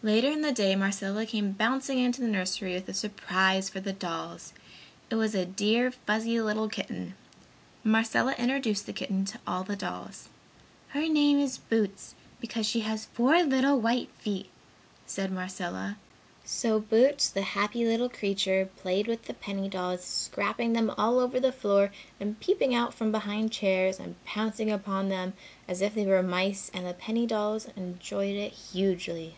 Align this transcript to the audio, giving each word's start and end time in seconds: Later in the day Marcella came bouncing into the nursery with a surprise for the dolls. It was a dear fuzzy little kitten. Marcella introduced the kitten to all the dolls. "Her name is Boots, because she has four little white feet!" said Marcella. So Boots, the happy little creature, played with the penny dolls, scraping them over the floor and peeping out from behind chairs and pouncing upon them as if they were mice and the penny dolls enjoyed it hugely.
Later 0.00 0.28
in 0.30 0.42
the 0.42 0.52
day 0.52 0.76
Marcella 0.76 1.26
came 1.26 1.50
bouncing 1.50 1.98
into 1.98 2.20
the 2.20 2.28
nursery 2.28 2.74
with 2.74 2.88
a 2.88 2.94
surprise 2.94 3.68
for 3.68 3.80
the 3.80 3.92
dolls. 3.92 4.52
It 5.10 5.16
was 5.16 5.34
a 5.34 5.44
dear 5.44 5.90
fuzzy 5.90 6.40
little 6.40 6.68
kitten. 6.68 7.14
Marcella 7.82 8.34
introduced 8.34 8.86
the 8.86 8.92
kitten 8.92 9.24
to 9.24 9.40
all 9.44 9.64
the 9.64 9.74
dolls. 9.74 10.28
"Her 10.90 11.08
name 11.08 11.40
is 11.40 11.58
Boots, 11.58 12.14
because 12.40 12.64
she 12.64 12.82
has 12.82 13.06
four 13.06 13.42
little 13.42 13.80
white 13.80 14.08
feet!" 14.16 14.50
said 15.04 15.32
Marcella. 15.32 15.96
So 16.44 16.78
Boots, 16.78 17.28
the 17.28 17.42
happy 17.42 17.84
little 17.84 18.08
creature, 18.08 18.70
played 18.76 19.08
with 19.08 19.24
the 19.24 19.34
penny 19.34 19.68
dolls, 19.68 20.04
scraping 20.04 20.74
them 20.74 20.92
over 20.96 21.40
the 21.40 21.50
floor 21.50 21.90
and 22.20 22.38
peeping 22.38 22.72
out 22.72 22.94
from 22.94 23.10
behind 23.10 23.50
chairs 23.50 23.98
and 23.98 24.14
pouncing 24.24 24.70
upon 24.70 25.08
them 25.08 25.32
as 25.66 25.80
if 25.80 25.92
they 25.96 26.06
were 26.06 26.22
mice 26.22 26.70
and 26.72 26.86
the 26.86 26.94
penny 26.94 27.26
dolls 27.26 27.66
enjoyed 27.74 28.36
it 28.36 28.52
hugely. 28.52 29.34